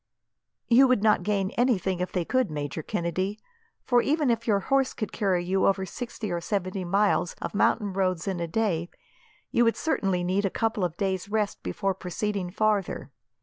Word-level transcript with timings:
"You 0.67 0.87
would 0.87 1.03
not 1.03 1.21
gain 1.21 1.51
anything 1.51 1.99
if 1.99 2.11
they 2.11 2.25
could, 2.25 2.49
Major 2.49 2.81
Kennedy, 2.81 3.37
for 3.83 4.01
even 4.01 4.31
if 4.31 4.47
your 4.47 4.61
horse 4.61 4.95
could 4.95 5.11
carry 5.11 5.43
you 5.45 5.67
over 5.67 5.85
sixty 5.85 6.31
or 6.31 6.41
seventy 6.41 6.83
miles 6.83 7.35
of 7.39 7.53
mountain 7.53 7.93
roads 7.93 8.27
in 8.27 8.39
a 8.39 8.47
day, 8.47 8.89
you 9.51 9.63
would 9.63 9.77
certainly 9.77 10.23
need 10.23 10.43
a 10.43 10.49
couple 10.49 10.83
of 10.83 10.97
days' 10.97 11.29
rest 11.29 11.61
before 11.61 11.93
proceeding 11.93 12.49
farther. 12.49 13.11